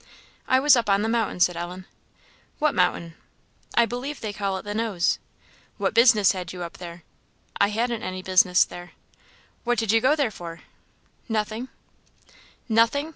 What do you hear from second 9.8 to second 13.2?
you go there for?" "Nothing." "Nothing!